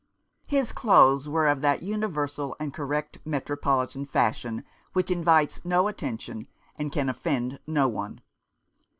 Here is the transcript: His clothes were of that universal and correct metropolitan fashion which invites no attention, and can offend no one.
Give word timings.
His 0.47 0.71
clothes 0.71 1.29
were 1.29 1.47
of 1.47 1.61
that 1.61 1.83
universal 1.83 2.55
and 2.59 2.73
correct 2.73 3.19
metropolitan 3.23 4.07
fashion 4.07 4.63
which 4.93 5.11
invites 5.11 5.63
no 5.63 5.87
attention, 5.87 6.47
and 6.75 6.91
can 6.91 7.07
offend 7.07 7.59
no 7.67 7.87
one. 7.87 8.21